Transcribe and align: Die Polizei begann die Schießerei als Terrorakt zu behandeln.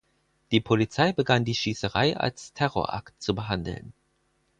Die 0.51 0.61
Polizei 0.61 1.13
begann 1.13 1.45
die 1.45 1.53
Schießerei 1.53 2.17
als 2.17 2.53
Terrorakt 2.53 3.21
zu 3.21 3.35
behandeln. 3.35 3.93